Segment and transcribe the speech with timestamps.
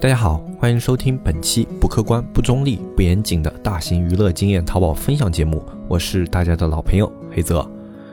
[0.00, 7.68] 大家好，欢迎收听本期不客观、不中立、不严谨的大型娱乐经验淘宝分享节目，我是大家的老朋友黑泽。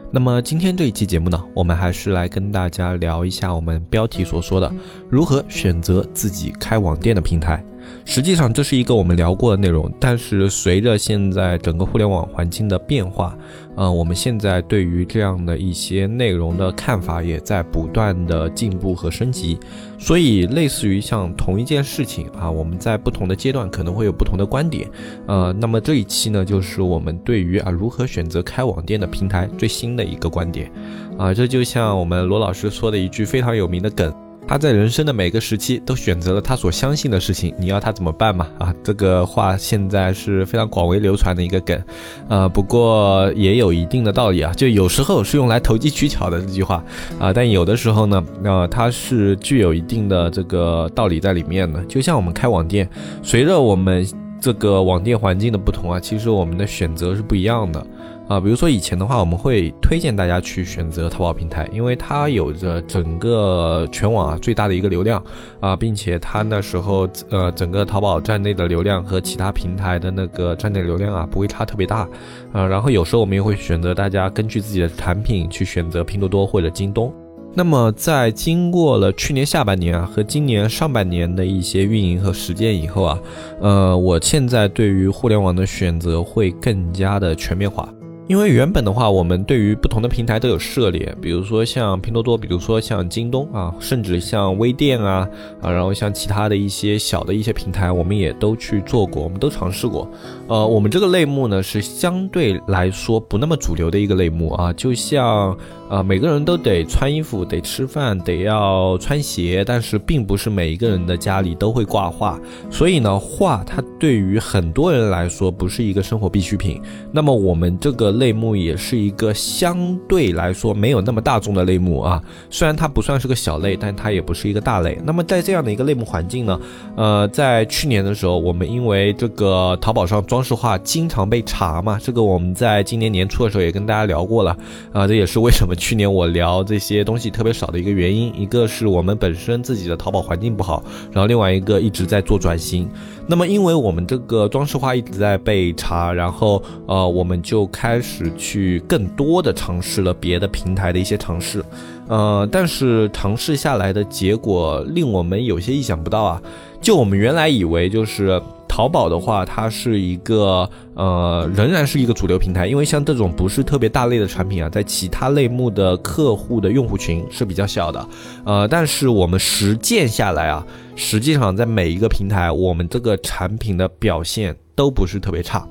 [0.09, 4.73] 那么今天这一期节目呢，我们还是来跟大家聊一下我们标题所说的
[5.11, 7.63] 如何选择自己开网店的平台。
[8.05, 13.37] 实际上这是一个我们聊过的内容，但是随着现在整个互联网环境的变化。
[13.75, 19.59] 呃，我们现在对于这样的一些内容的看法也在不断的进步和升级，
[19.97, 24.89] 所以类似于像同一件事情啊，我们在不同的阶段可能会有不同的观点。
[25.25, 30.71] 呃，那么这一期呢，就是我们对于啊如何选择开网店的平台最新的一个观点。
[31.17, 34.24] 啊，这就像我们罗老师说的一句非常有名的梗。
[34.47, 38.47] 他在人生的每个时期都选择了他所相信的事情，你要他怎么办嘛？
[38.59, 41.83] 啊，这个话现在是非常广为流传的一个梗，
[42.29, 46.83] 呃，不过也有一定的道理啊，就有时候是用来投机取巧的这句话
[47.19, 51.83] 啊，但有的时候呢，呃，它是具有一定的这个道理在里面的。
[51.85, 52.87] 就像我们开网店，
[53.23, 54.07] 随着我们
[54.39, 57.85] 这个网店环境的不同啊，其实我们的选择是不一样的。
[58.27, 65.23] 啊，比如说以前的话，我们会推荐大家去选择淘宝平台，因为它有着整个全网啊最大的一个流量
[65.59, 72.07] 啊，并且它那时候呃整个淘宝站内的流量和其他平台的那个站内流量啊不会差特别大
[72.51, 72.65] 啊。
[72.65, 77.13] 然后有时候我们也会选择大家根据自己的产品去选择拼多多或者京东。
[77.57, 83.19] 那么在经过了去年下半年啊和今年上半年的一些运营和实践以后啊，
[83.61, 87.87] 呃，我现在对于互联网的选择会更加的全面化。
[88.27, 95.29] 因为原本的话，我们对于不同的平台都有涉猎，比如说像拼多多，比如说像京东啊，甚至像微店啊
[95.61, 100.09] 啊，然后像其他的一些小的一些平台，我们也都去做过，我们都尝试过。
[100.47, 105.57] 呃，我们这个类目呢是相对来说不那么主流的一个类目啊，就像。
[105.87, 112.39] 啊，每个人都得穿衣服，得吃饭，得要穿鞋，但是并不是每一个人的家里都会挂画，
[112.71, 116.81] 所以呢，画它对于很多人来说不是一个生活必需品。
[117.11, 122.19] 那么我们这个类目也是一个相对来说没有那么大众的类目啊，
[122.49, 124.99] 虽然它不算是个小类，但它也不是一个大类。
[125.05, 126.59] 那么在这样的一个类目环境呢，
[126.97, 134.53] 呃，在去年的时候，我们因为这个淘宝上装装饰画经常被查嘛，这个我们在今年年初的时候也跟大家聊过了
[134.91, 135.73] 啊，这也是为什么。
[135.73, 142.85] 去年我聊这些东西特别少的一个原因，一个是我们本身自己的淘宝环境不好，然后另外一个一直在做转型。
[143.25, 151.63] 那么因为我们这个装饰画一直在被查，然后呃我们就开始去更多的尝试了别的平台的一些尝试，
[152.09, 156.41] 呃但是尝试下来的结果令我们有些意想不到啊，
[156.81, 158.41] 就我们原来以为就是。
[158.75, 168.05] 淘宝的话，它是一个呃，仍然是一个主流平台，因为像这种不是特别大类的产品啊，在其他类目的客户的用户群是比较小的，
[168.43, 175.65] 呃，但是我们实践下来啊，实际上在每一个平台，我们这个产品的表现都不是特别差。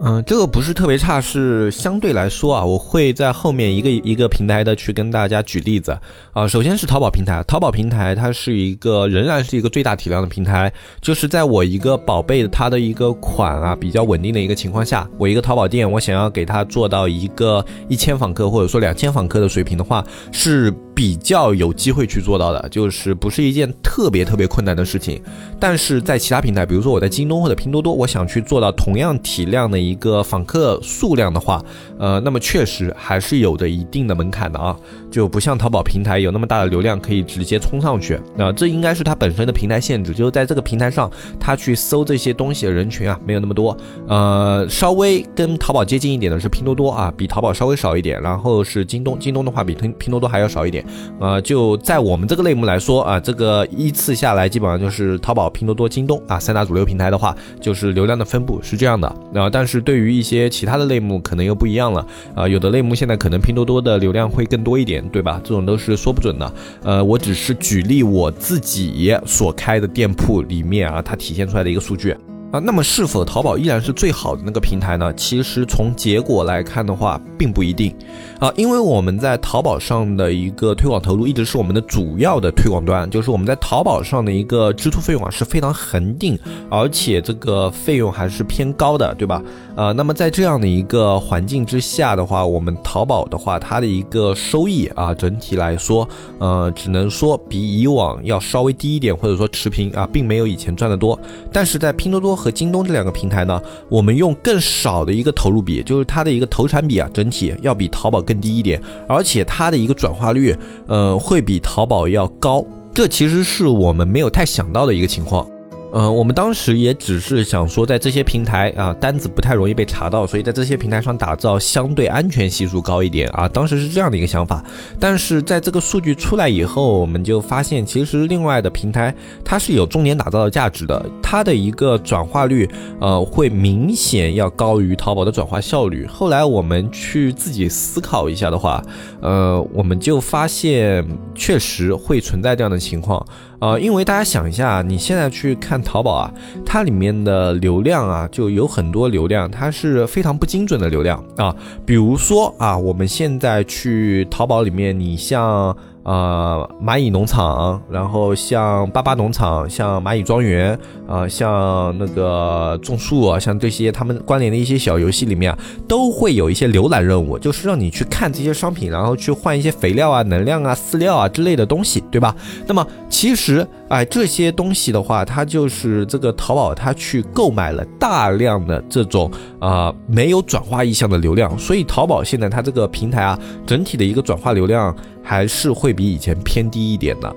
[0.00, 5.98] 嗯，这个不是特别差，是相对来说啊，我会在后面一个一个平台的去跟大家举例子
[6.32, 6.46] 啊。
[6.46, 20.72] 首先是淘宝平台，淘宝平台它是一个仍然是一个最大体量的平台，就是在我一个宝贝它的一个款啊比较稳定的一个情况下，我一个淘宝店，我想要给它做到一个一千访客或者说两千访客的水平的话，是。
[20.98, 25.22] 比较有机会去做到的，就是不是一件特别特别困难的事情。
[25.60, 31.62] 但是在其他平台，比如说我在京东或者拼多多，我想去做到同样体量的一个访客数量的话，
[31.98, 34.76] 呃，那么确实还是有着一定的门槛的啊，
[35.10, 38.20] 就不像淘宝平台有那么大的流量可以直接冲上去。
[38.36, 41.10] 那这应该是它本身的平台限制，就是在这个平台上，
[41.40, 43.76] 它去搜这些东西的人群啊没有那么多。
[44.06, 50.84] 呃，稍微跟淘宝接近一点的是拼多多啊，比淘宝稍微少一点，然后是京东，京东的话比拼拼多多还要少一点。
[51.20, 59.08] 呃，就在我们这个类目来说啊，这个依次下来，基本上就是淘宝、拼多多、京东啊三大主流平台的话，就是流量的分布是这样的。
[59.34, 62.06] 啊，但是对于一些其他的类目，可能又不一样了。
[62.34, 65.40] 啊，有的类目现在可能拼多多的流量会更多一点，对吧？
[65.42, 66.52] 这种都是说不准的。
[66.82, 72.16] 呃，我只是举例我自己所开的店铺里面啊，它体现出来的一个数据。
[72.50, 75.12] 啊，那么是否淘宝依然是最好的那个平台呢？
[75.12, 77.94] 其实从结果来看的话，并不一定。
[78.40, 86.38] 啊，因为我们在淘宝上的一个推广投入一直是我们的主要的推广端，就是我们在淘宝上的一个支出费用啊是非常恒定，
[86.70, 89.42] 而且这个费用还是偏高的，对吧？
[89.76, 96.08] 呃，那么在这样的一个环境之下的话，我们淘宝的话，它的一个收益啊，整体来说，
[96.38, 101.18] 呃，只能说比以往要稍微低一点，或者说持平啊，并没有以前赚的多。
[101.52, 110.56] 但是在拼多多和京东这两个平台呢，我们用更少的一个投入比，就是它的一个投产比啊，整体要比淘宝更低一点，而且它的一个转化率，
[110.86, 112.64] 呃，会比淘宝要高。
[112.94, 115.44] 这其实是我们没有太想到的一个情况。
[115.90, 123.48] 呃，我们当时也只是想说，在这些平台啊，单子不太容易被查到，所以在这些平台上打造相对安全系数高一点啊。
[123.48, 124.62] 当时是这样的一个想法，
[125.00, 132.68] 但是在这个数据出来以后，我们就发现，其实另外的平台它是有重点打造的价值的，它的一个转化率，
[133.00, 136.06] 呃，会明显要高于淘宝的转化效率。
[136.06, 138.82] 后来我们去自己思考一下的话，
[139.22, 141.02] 呃，我们就发现
[141.34, 143.24] 确实会存在这样的情况。
[143.58, 146.32] 啊，因为大家想一下，你现在去看淘宝啊，
[146.64, 151.54] 它里面的流量啊，就有很多流量，它是非常不精准的流量啊。
[151.84, 155.76] 比如说啊，我们现在去淘宝里面，你像。
[156.08, 172.34] 呃，蚂蚁农场，然后像巴巴农场，像蚂蚁庄园，啊，像那个种树啊，像这些他们关联的一些小游戏里面啊，都会有一些浏览任务，就是让你去看这些商品，然后去换一些肥料啊、能量啊、饲料啊之类的东西，对吧？
[172.66, 184.96] 那么其实，哎，这些东西的话，它就是这个淘宝它去购买了大量的这种啊没有转化意向的流量，所以淘宝现在它这个平台啊，整体的一个转化流量。
[185.20, 187.34] 还是会比以前偏低一点的。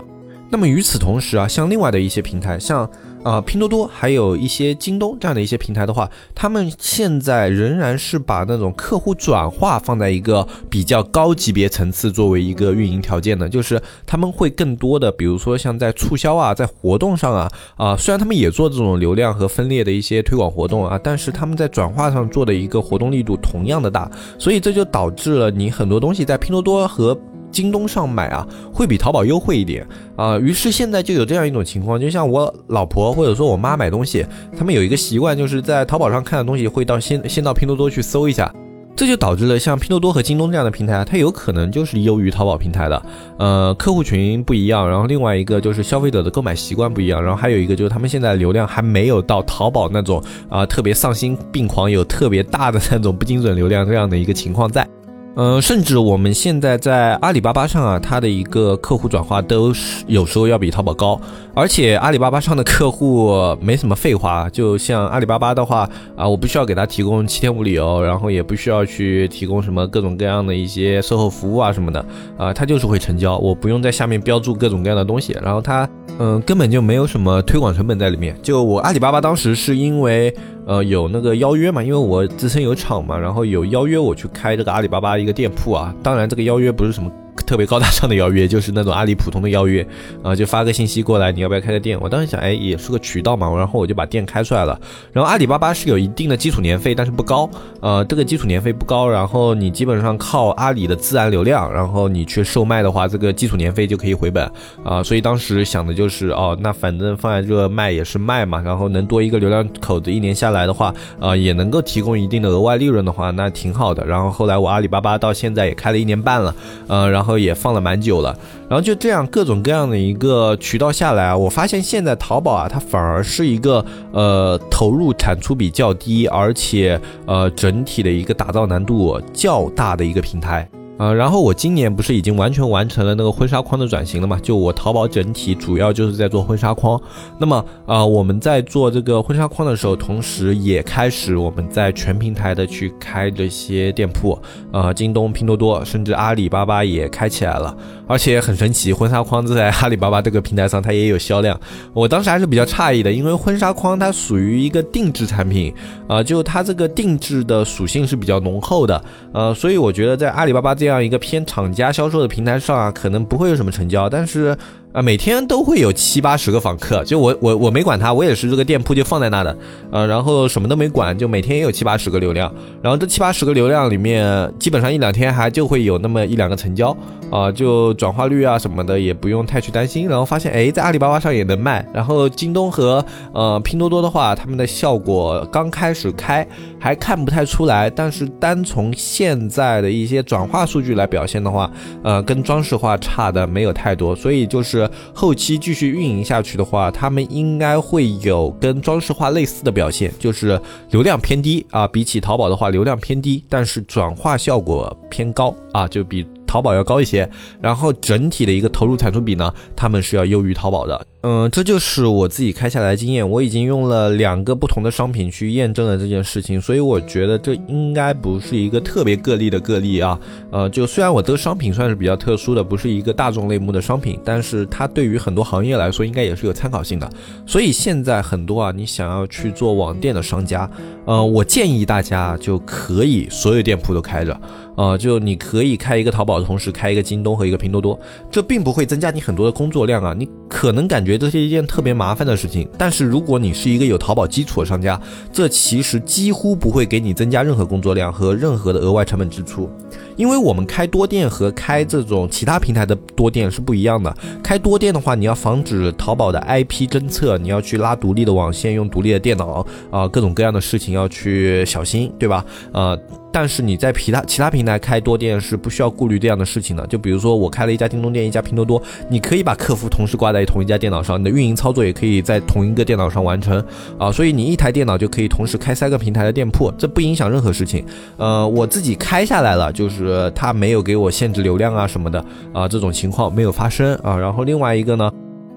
[0.53, 2.89] 那么与此同时啊，像另外的一些平台，像
[3.23, 27.17] 呃拼多多，还有一些京东这样的一些平台的话，他们现在仍然是把那种客户转化放在一个比较高级别层次作为一个运营条件的，就是他们会更多的，比如说像在促销啊，在活动上啊，啊虽然他们也做这种流量和分裂的一些推广活动啊，但是他们在转化上做的一个活动力度同样的大，所以这就导致了你很多东西在拼多多和
[27.51, 30.37] 京东上买啊，会比淘宝优惠一点啊。
[30.39, 34.25] 于是现在就有这样一种情况，就像我老婆或者说我妈买东西，
[34.57, 38.53] 他们有一个习惯，就是在淘宝上看的东西会到先先到拼多多去搜一下，
[38.95, 43.03] 这就导致了像拼多多和京东这样的平台，它有可能就是优于淘宝平台的。
[43.37, 54.87] 呃，客户群不一样，然后另外一个就是消费者的购买习惯不一样，然后还有一个就是他们现在流量还没有到淘宝那种啊特别丧心病狂、有特别大的那种不精准流量这样的一个情况在。
[55.35, 61.19] 嗯，甚至我们现在在阿里巴巴上啊，它的一个客户转化都是有时候要比淘宝高，
[61.53, 72.05] 而且阿里巴巴上的客户没什么废话，就像阿里巴巴的话啊，我不需要给他提供七天无理由，然后也不需要去提供什么各种各样的一些售后服务啊什么的
[72.37, 75.87] 啊，他就是会成交，我不用在下面标注各种各样的东西，然后他
[76.19, 78.37] 嗯根本就没有什么推广成本在里面。
[78.43, 80.35] 就我阿里巴巴当时是因为。
[80.65, 81.83] 呃，有那个邀约嘛？
[81.83, 85.93] 因为我自身有厂嘛，然后有邀约我去开这个阿里巴巴一个店铺啊。
[86.03, 87.11] 当然，这个邀约不是什么。
[87.51, 89.85] 特别高大上的邀约，就是那种阿里普通的邀约，
[90.23, 91.99] 啊，就发个信息过来，你要不要开个店？
[91.99, 94.79] 我当时想，哎，也是个渠道嘛，然后我就把店开出来了。
[95.11, 97.49] 然后阿里巴巴是有一定的基础年费，但是不高，
[97.81, 104.49] 呃，这个基础年费不高，然后你基本上靠阿里的自然流量，然后你去售卖的话，这个基础年费就可以回本，
[104.85, 114.05] 啊，所以当时想的就是，哦，那反正放在这卖也是卖嘛，然后能多一个流量口子，一年下来的话，啊，也能够提供一定的额外利润的话，那挺好的。
[114.05, 116.55] 然后后来我阿里巴巴到现在也开了一年半了，
[116.87, 117.40] 呃，然后。
[117.41, 118.37] 也放了蛮久了，
[118.69, 130.67] 然后就这样各种各样的一个渠道下来啊，我发现现在淘宝啊，它反而是一个呃投入产出比较低，而且呃整体的一个打造难度较大的一个平台。
[131.01, 134.39] 呃，然后我今年不是已经完全完成了那个婚纱框的转型了嘛？
[134.39, 137.01] 就我淘宝整体主要就是在做婚纱框。
[137.39, 144.37] 那么啊，我们在做这个婚纱框的时候，同时也开始我们在全平台的去开这些店铺，
[144.71, 147.75] 呃，京东、拼多多，甚至阿里巴巴也开起来了。
[148.11, 151.57] 而且很神奇，婚纱框子在阿里巴巴这个平台上它也有销量。
[151.93, 155.73] 我当时还是比较诧异的，因为婚纱框它属于一个定制产品，
[156.09, 159.01] 啊，就它这个定制的属性是比较浓厚的，
[159.33, 160.75] 呃，所以我觉得在阿里巴巴。
[160.75, 164.57] 这样一个偏厂家销售的平台上啊，可能不会有什么成交，但是。
[164.93, 169.57] 啊，每天都会有七八十个访客，就我我我没管他，我也是这个店铺就放在那的，
[169.89, 176.95] 呃，然后什么都没管，就每天也有七八十个流量，然后这七八十个流量里面，基本上一两天还就会有那么一两个成交，
[177.31, 186.45] 啊，就转化率啊什么的也不用太去担心，然后发现哎，在阿里巴巴上也能卖，然后京东和呃拼多多的话，他们的效果刚开始开
[186.77, 191.71] 还看不太出来，但是单从现在的一些转化数据来表现的话，
[192.03, 194.80] 呃，跟装饰画差的没有太多，所以就是
[195.13, 200.59] 后期继续运营下去的话，他们应该会有跟装饰画类似的表现，就是
[200.91, 206.25] 流量偏低啊，比起淘宝的话流量偏低，但是转化效果偏高啊，就比。
[206.51, 207.29] 淘宝要高一些，
[207.61, 211.07] 然后整体的一个投入产出比呢，他们是要优于淘宝的。
[211.23, 220.19] 嗯，这就是我自己开下来的经验，我已经用了两个不同的商品去验证了这件事情，所以我觉得这应该不是一个特别个例的个例啊。
[220.51, 227.09] 呃，就虽然我这个商品算是比较特殊的，不是一个大众类目的商品，但是它对于很多行业来说应该也是有参考性的。
[227.45, 230.69] 所以现在很多啊，你想要去做网店的商家，
[231.05, 234.37] 呃，我建议大家就可以所有店铺都开着。
[234.81, 237.99] 呃，就你可以开一个淘宝的，同时开一个京东和一个拼多多，
[238.31, 240.15] 这并不会增加你很多的工作量啊。
[240.17, 244.99] 你可能感觉这是一件特别麻烦的事情，但是如果你是一个有淘宝基础的商家，
[245.31, 249.69] 这其实几乎不会给你增加任何工作量和任何的额外成本支出。
[250.15, 254.11] 因为我们开多店和开这种其他平台的多店是不一样的。
[254.41, 262.43] 开多店的话，你要防止淘宝的 IP 侦测，你要去拉独立的网线，用独立的电脑啊，各种各样的事情要去小心，对吧？
[262.71, 262.99] 呃。
[263.31, 266.85] 但是你在其他其他平台开多店是不需要顾虑这样的事情的。
[266.87, 273.63] 就比如说我开了一家京东店，一家拼多多，你可以把客服同时挂在同一家电脑上，你的运营操作也可以在同一个电脑上完成
[273.97, 274.11] 啊。
[274.11, 277.85] 所以你一台电脑就可以同时开三个平台的店铺，这不影响任何事情。
[278.17, 282.23] 呃，我自己开下来了，就是它没有给我限制流量啊什么的
[282.53, 284.17] 啊，这种情况没有发生啊。
[284.17, 285.09] 然后另外一个呢？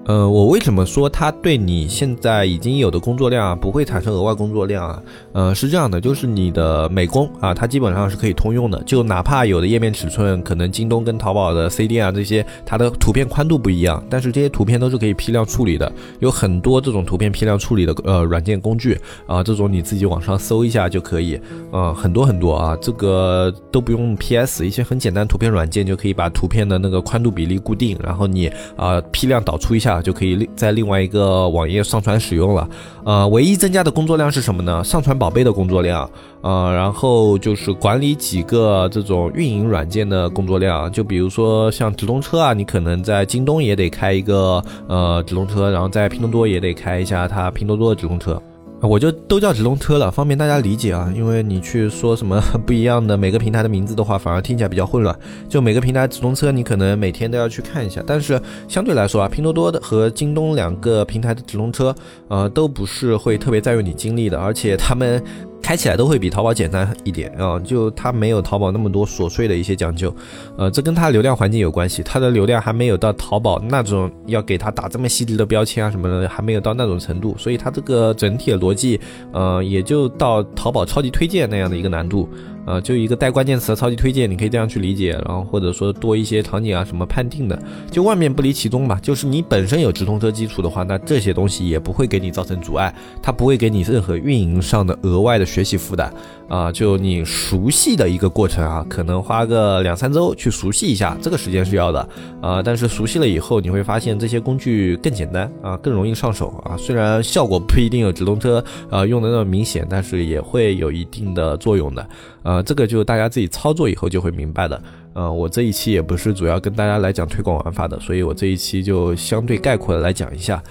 [0.05, 5.01] 呃，我为什么说它对你现在已经有的工作量啊不会产生额外工作量啊？
[5.33, 29.94] 呃，是这样的，就是你的美工啊，它基本上是可以通用的，就哪怕有的页面尺寸可能京东跟淘宝的 C 店啊这些，它的图片宽度不一样，但是这些图片都是可以批量处理的，有很多这种图片批量处理的呃软件工具啊，这种你自己网上搜一下就可以，呃，很多很多啊，这个都不用 PS，一些很简单图片软件就可以把图片的那个宽度比例固定，然后你啊批量导出一下。
[30.01, 32.67] 就可以另在另外一个网页上传使用了，
[33.03, 34.83] 呃，唯一增加的工作量是什么呢？
[34.83, 36.09] 上传宝贝的工作量，
[36.41, 48.41] 呃，然后就是管理几个这种运营软件的工作量，就比如说像直通车啊，你可能在京东也得开一个呃直通车，然后在拼多多也得开一下它拼多多的直通车。
[48.87, 51.11] 我就都叫直通车了，方便大家理解啊。
[51.15, 55.17] 因为你去说什么 不一样的每个平台的名字的话，反而听起来比较混乱。
[55.49, 58.03] 就每个平台直通车，你可能每天都要去看一下。
[58.05, 61.95] 但是相对来说啊，拼多多的和京东两个平台的直通车，
[62.27, 65.23] 呃，都不是会特别占用你精力的，而且他们。
[65.65, 70.15] 开起来都会比淘宝简单一点啊，就它没有淘宝那么多琐碎的一些讲究，
[70.59, 78.99] 呃，这跟它流量环境有关系，它的流量还没有到淘宝那种要给它打这么细致的标签啊什么的，还没有到那种程度，所以它这个整体的逻辑，
[79.31, 82.29] 呃，也就到淘宝超级推荐那样的一个难度。
[82.65, 88.99] 呃，就一个带关键词的超级推荐，你可以这样去理解，然后或者说多一些场景啊什么判定的，就万变不离其宗吧。
[89.01, 96.11] 就是你本身有直通车基础的话，那这些东西也不会给你造成阻碍，它不会给你任何运营上的额外的学习负担
[96.47, 96.71] 啊。
[96.71, 102.09] 就你熟悉的一个过程啊，可能花个两三周去熟悉一下，这个时间是要的
[102.41, 102.63] 啊。
[102.63, 106.75] 但是熟悉了以后，你会发现这些工具更简单啊，更容易上手啊。
[106.77, 112.07] 虽然效果不一定有直通车啊用的那么明显，但是也会有一定的作用的
[112.41, 112.54] 啊。
[112.55, 114.81] 啊，这个就大家自己操作以后就会明白的。
[115.13, 120.61] 呃，我这一期也不是主要跟大家来讲推广玩法的，所以我这一期就相对概括的来讲一下。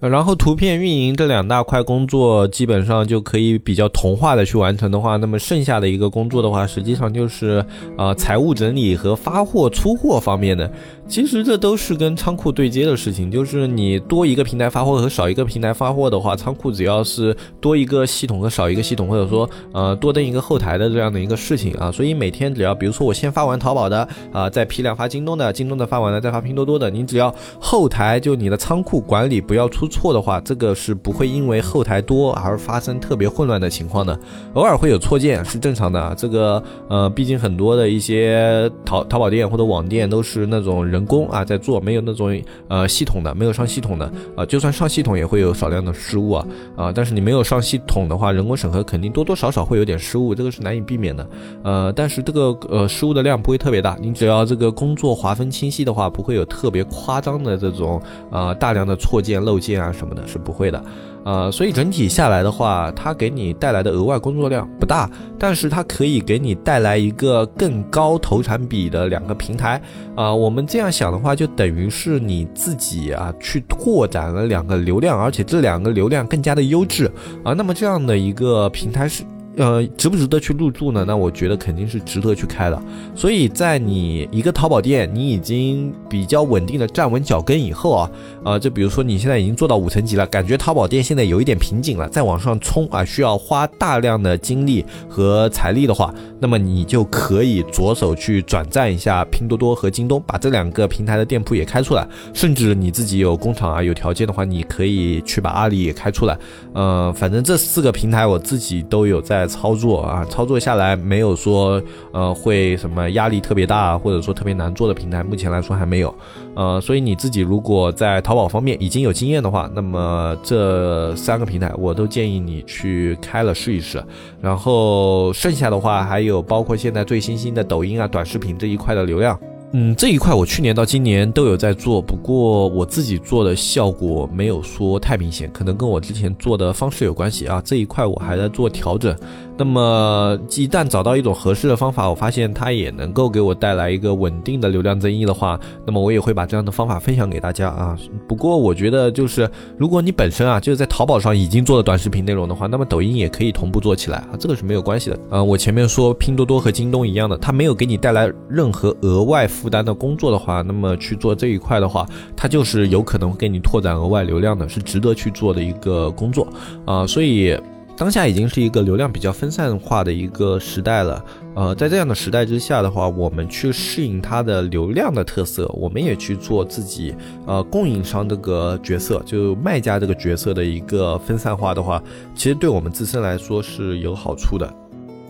[0.00, 7.64] 然后图片运营这两大块工作基本上就可以比较同化的去完成的话，那么剩下的一个工作的话，实际上就是
[7.96, 10.68] 啊财务整理和发货出货方面的。
[11.08, 34.18] 其实这都是跟仓库对接的事情，就是你多一个平台发货和少一个平台发货的话，仓库只要是多一个系统和少一个系统，或者说呃多登一个后台的这样的一个事情啊，所以每天只要比如说我先发完淘宝的啊，再批量发京东的，京东的发完了再发拼多多的，你只要后台就你的仓库管理不要出错的话，这个是不会因为后台多而发生特别混乱的情况的，
[34.54, 40.92] 偶尔会有错件是正常的，这个呃毕竟很多的一些淘淘宝店或者网店都是那种。
[40.92, 46.92] 人人工啊，在做没有那种呃系统的，没有上系统的啊，就算上系统也会有少量的失误啊啊！
[46.94, 51.28] 但是你没有上系统的话，人工审核肯定多多少少会有点失误，这个是难以避免的。
[51.64, 60.82] 呃，但是这个呃失误的量不会特别大，你只要这个工作划分清晰的话，不会有特别夸张的这种啊大量的错件漏件啊什么的，是不会的。
[61.24, 69.80] 呃，所以整体下来的话，它给你带来的额外工作量不大，但是它可以给你带来一个更高投产比的两个平台。
[70.16, 77.08] 啊，我们这样这样想的话，就等于是你自己啊去拓展了两个流量，而且这两个流量更加的优质
[77.44, 77.52] 啊。
[77.52, 79.22] 那么这样的一个平台是。
[79.56, 81.04] 呃，值不值得去入驻呢？
[81.06, 82.82] 那我觉得肯定是值得去开的。
[83.14, 88.10] 所以在你一个淘宝店，你已经比较稳定的站稳脚跟以后啊，
[88.44, 102.08] 呃，就比如说你现在已经做到五层级了，感觉淘宝店现在有一点瓶颈了，再往上冲啊，需要花大量的精力和财力的话，那么你就可以着手去转战一下拼多多和京东，把这两个平台的店铺也开出来。
[102.32, 106.38] 甚至你自己有工厂啊，有条件的话，你可以去把阿里也开出来。
[106.72, 109.41] 呃，反正这四个平台我自己都有在。
[109.42, 111.82] 在操作啊，操作下来没有说
[112.12, 116.14] 呃会什么压力特别大，或者说特别难做的平台，目前来说还没有。
[116.54, 124.02] 呃，所以你自己如果在淘宝方面已经有经验的话，那么这三个平台我都建议你去开了试一试。
[124.40, 129.36] 然后剩下的话还有包括现在最新兴的抖音啊、短视频这一块的流量。
[129.74, 137.62] 嗯，这一块我去年到今年都有在做，不过我自己做的效果没有说太明显，可能跟我之前做的方式有关系啊。
[137.64, 139.16] 这一块我还在做调整。
[139.56, 147.96] 那么一旦找到一种合适的方法，我发现它也能够给我带来一个稳定的流量增益的话，那么我也会把这样的方法分享给大家啊。
[148.28, 149.48] 不过我觉得就是，
[149.78, 155.18] 如果你本身啊就是在淘宝上已经做了短视频内容的话，那么抖音也可以同步做起来啊，这个是没有关系的。
[155.30, 162.04] 呃，我前面说拼多多和京东一样的，它没有给你带来任何额外负担的工作的话，那么去做这一块的话，
[162.36, 166.48] 它就是有可能给你拓展额外流量的，是值得去做的一个工作
[166.84, 167.56] 啊，所以。
[167.94, 177.14] 当下已经是一个流量比较分散化的一个时代了，呃，在这样的时代之下的话，我们去适应它的流量的特色，我们也去做自己
[177.46, 182.02] 呃供应商这个角色，就卖家这个角色的一个分散化的话，
[182.34, 184.81] 其实对我们自身来说是有好处的。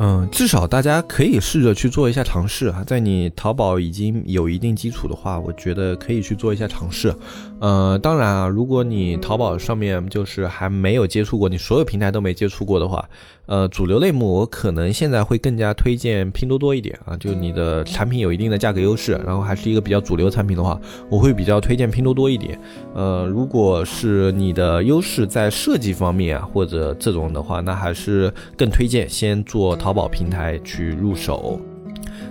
[0.04, 7.14] 嗯，至少大家可以试着去做一下尝试啊，在你淘宝已经有一定基础的话，我觉得可以去做一下尝试。
[7.61, 13.09] 呃，当然啊，如果你淘宝上面就是还没有接触过，你所有平台都没接触过的话。
[13.47, 20.80] 呃，主流类目我可能现在会更加推荐拼多多一点啊，就你的产品有一定的价格优势，然后还是一个比较主流产品的话，
[21.11, 22.59] 我会比较推荐拼多多一点。
[22.94, 31.61] 呃，如果是你的优势在设计方面啊，或者这种的话，那还是更推荐先做淘淘宝平台去入手。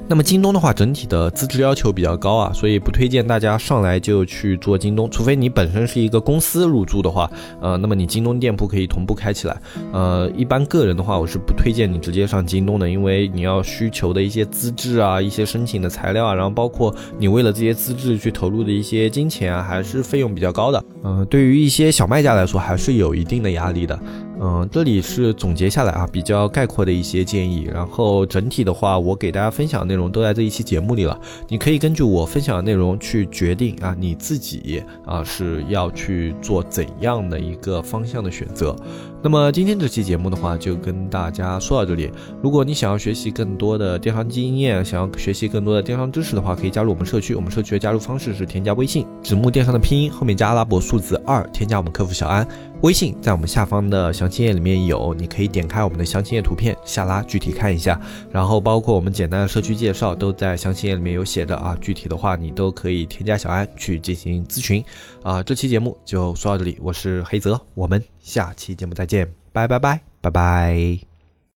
[0.07, 7.29] 那么京东的话，整体的资质要求比较高啊，所以不推荐大家上来就去做京东，除非你本身是一个公司入驻的话，
[7.61, 9.61] 呃，那么你京东店铺可以同步开起来。
[9.93, 20.83] 呃，一般个人的话，我是不推荐你直接上京东的，因为你要需求的一些资质啊，一些申请的材料啊，然后包括你为了这些资质去投入的一些金钱啊，还是费用比较高的。
[21.03, 23.97] 嗯，对于一些小卖家来说，还是有一定的压力的。
[24.43, 27.69] 嗯，这里是总结下来啊，比较概括的一些建议。
[27.71, 31.15] 然后整体的话，我给大家分享的内容都在这一期节目里了。
[31.47, 38.75] 你可以根据我分享的内容去决定啊，你自己啊是要去做怎样的一个方向的选择。
[39.21, 42.11] 那么今天这期节目的话，就跟大家说到这里。
[42.41, 47.35] 如果你想要学习更多的电商经验，想要学习更多的电商知识的话，可以加入我们社区。
[47.35, 52.47] 我们社区的加入方式是添加微信“纸木电商”的拼音后面加阿拉伯数字二，添加我们客服小安。
[52.81, 57.99] 微信在我们下方的详情页里面有，你可以点开我们的详情页图片下拉具体看一下，
[58.31, 64.81] 然后包括我们简单的社区介绍都在详情页里面有写的啊，具体的话你都可以添加小安去进行咨询
[65.21, 65.43] 啊。
[65.43, 71.10] 这期节目就说到这里，我是黑泽，我们下期节目再见，拜拜拜拜拜。